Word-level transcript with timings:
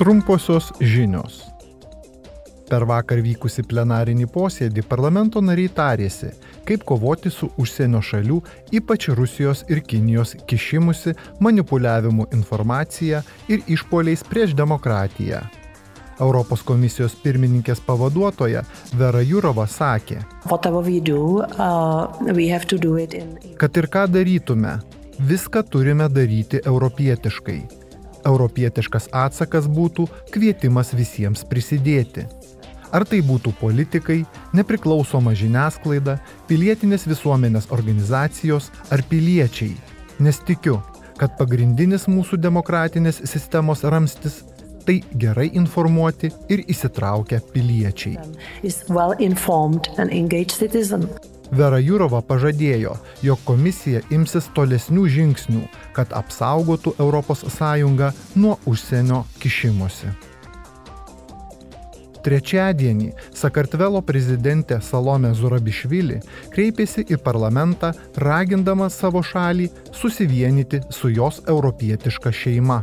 Trumposios 0.00 0.72
žinios. 0.80 1.42
Per 2.70 2.86
vakar 2.88 3.20
vykusi 3.20 3.60
plenarinį 3.68 4.30
posėdį 4.32 4.80
parlamento 4.88 5.42
nariai 5.44 5.68
tarėsi, 5.76 6.30
kaip 6.64 6.86
kovoti 6.88 7.28
su 7.28 7.50
užsienio 7.60 8.00
šalių, 8.00 8.38
ypač 8.80 9.10
Rusijos 9.18 9.60
ir 9.68 9.82
Kinijos 9.84 10.32
kišimusi, 10.48 11.12
manipuliavimu 11.44 12.30
informacija 12.32 13.20
ir 13.52 13.60
išpoliais 13.68 14.24
prieš 14.24 14.54
demokratiją. 14.56 15.42
Europos 16.16 16.64
komisijos 16.64 17.18
pirmininkės 17.20 17.84
pavaduotoja 17.84 18.62
Vera 18.96 19.20
Jurova 19.20 19.66
sakė, 19.68 20.22
do, 21.04 21.20
uh, 21.44 22.08
in... 23.20 23.36
kad 23.60 23.76
ir 23.76 23.90
ką 23.92 24.06
darytume, 24.16 24.78
viską 25.20 25.66
turime 25.68 26.08
daryti 26.08 26.64
europietiškai. 26.64 27.79
Europietiškas 28.26 29.08
atsakas 29.12 29.68
būtų 29.70 30.06
kvietimas 30.34 30.92
visiems 30.96 31.44
prisidėti. 31.48 32.26
Ar 32.90 33.04
tai 33.06 33.20
būtų 33.22 33.52
politikai, 33.60 34.24
nepriklausoma 34.56 35.34
žiniasklaida, 35.38 36.18
pilietinės 36.50 37.06
visuomenės 37.06 37.70
organizacijos 37.70 38.70
ar 38.90 39.04
piliečiai. 39.06 39.76
Nes 40.18 40.40
tikiu, 40.46 40.80
kad 41.20 41.36
pagrindinis 41.38 42.08
mūsų 42.10 42.40
demokratinės 42.42 43.22
sistemos 43.30 43.84
ramstis 43.84 44.40
tai 44.86 44.98
gerai 45.22 45.50
informuoti 45.54 46.32
ir 46.50 46.64
įsitraukę 46.72 47.40
piliečiai. 47.52 48.16
Vera 51.50 51.80
Jurova 51.82 52.20
pažadėjo, 52.22 52.94
jog 53.26 53.44
komisija 53.44 54.04
imsis 54.14 54.46
tolesnių 54.54 55.06
žingsnių, 55.10 55.62
kad 55.96 56.12
apsaugotų 56.14 56.94
ES 57.02 57.60
nuo 58.36 58.58
užsienio 58.66 59.24
kišimosi. 59.42 60.14
Trečiadienį 62.20 63.14
Sakartvelo 63.32 64.02
prezidentė 64.04 64.80
Salome 64.84 65.32
Zurabišvili 65.34 66.20
kreipėsi 66.52 67.06
į 67.08 67.16
parlamentą, 67.24 67.94
ragindama 68.16 68.90
savo 68.92 69.22
šalį 69.24 69.70
susivienyti 69.96 70.82
su 70.92 71.08
jos 71.08 71.40
europietiška 71.48 72.32
šeima. 72.32 72.82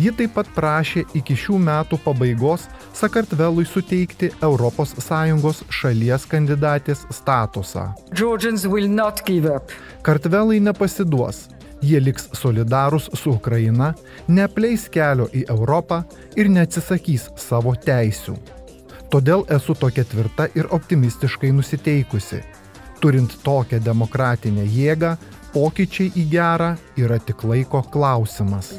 Ji 0.00 0.12
taip 0.16 0.32
pat 0.38 0.48
prašė 0.56 1.02
iki 1.18 1.34
šių 1.36 1.58
metų 1.60 1.98
pabaigos 2.04 2.66
Sakartvelui 2.96 3.66
suteikti 3.68 4.30
ES 4.40 5.62
šalies 5.68 6.26
kandidatės 6.30 7.04
statusą. 7.12 7.90
Kartvelai 10.02 10.60
nepasiduos, 10.60 11.48
Jie 11.80 11.96
liks 12.00 12.26
solidarūs 12.36 13.06
su 13.16 13.32
Ukraina, 13.32 13.94
neapleis 14.28 14.84
kelio 14.92 15.30
į 15.32 15.46
Europą 15.48 16.02
ir 16.36 16.50
neatsisakys 16.52 17.30
savo 17.40 17.72
teisių. 17.72 18.34
Todėl 19.10 19.46
esu 19.56 19.74
tokia 19.74 20.04
tvirta 20.04 20.50
ir 20.54 20.68
optimistiškai 20.76 21.50
nusiteikusi. 21.56 22.42
Turint 23.00 23.32
tokią 23.42 23.80
demokratinę 23.80 24.66
jėgą, 24.68 25.14
pokyčiai 25.54 26.12
į 26.16 26.24
gerą 26.30 26.70
yra 27.00 27.18
tik 27.22 27.42
laiko 27.48 27.82
klausimas. 27.92 28.70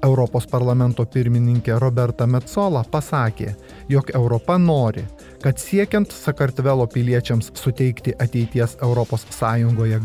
Europos 0.00 0.46
parlamento 0.48 1.04
pirmininkė 1.04 1.78
Roberta 1.82 2.26
Metzola 2.26 2.82
pasakė, 2.90 3.54
jog 3.92 4.10
Europa 4.14 4.56
nori, 4.58 5.04
kad 5.44 5.60
siekiant 5.60 6.12
Sakartvelo 6.12 6.88
piliečiams 6.88 7.52
suteikti 7.54 8.16
ateities 8.18 8.76
ES 8.80 9.30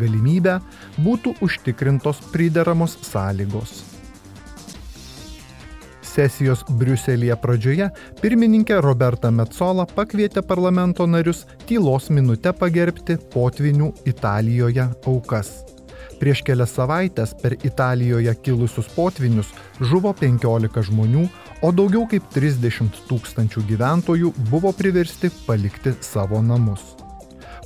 galimybę, 0.04 0.60
būtų 1.00 1.36
užtikrintos 1.42 2.24
prideramos 2.32 2.98
sąlygos 3.02 3.95
sesijos 6.16 6.64
Briuselėje 6.80 7.36
pradžioje 7.42 7.90
pirmininkė 8.22 8.80
Roberta 8.84 9.32
Metzola 9.32 9.86
pakvietė 9.98 10.44
parlamento 10.48 11.08
narius 11.10 11.44
tylos 11.68 12.10
minutę 12.10 12.54
pagerbti 12.56 13.18
potvinių 13.34 13.92
Italijoje 14.08 14.88
aukas. 15.12 15.54
Prieš 16.20 16.42
kelias 16.48 16.72
savaitės 16.78 17.34
per 17.42 17.58
Italijoje 17.68 18.34
kilusius 18.46 18.88
potvinius 18.96 19.50
žuvo 19.82 20.14
15 20.16 20.86
žmonių, 20.90 21.26
o 21.66 21.72
daugiau 21.76 22.06
kaip 22.12 22.30
30 22.36 23.02
tūkstančių 23.10 23.66
gyventojų 23.72 24.32
buvo 24.52 24.72
priversti 24.76 25.32
palikti 25.48 25.96
savo 26.06 26.40
namus. 26.44 26.94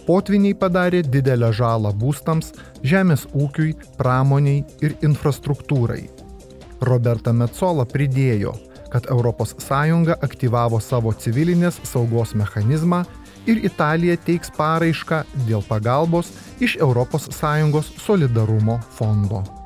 Potviniai 0.07 0.55
padarė 0.57 1.03
didelę 1.05 1.51
žalą 1.53 1.91
būstams, 1.93 2.55
žemės 2.81 3.27
ūkiui, 3.37 3.75
pramoniai 3.99 4.63
ir 4.81 4.97
infrastruktūrai. 5.05 6.28
Roberta 6.81 7.33
Metzola 7.35 7.85
pridėjo, 7.85 8.53
kad 8.89 9.05
ES 9.11 9.55
aktyvavo 10.21 10.79
savo 10.79 11.13
civilinės 11.13 11.79
saugos 11.83 12.33
mechanizmą 12.33 13.03
ir 13.45 13.61
Italija 13.65 14.17
teiks 14.17 14.51
paraišką 14.57 15.23
dėl 15.47 15.63
pagalbos 15.67 16.31
iš 16.59 16.77
ES 16.77 17.93
solidarumo 17.99 18.79
fondo. 18.97 19.58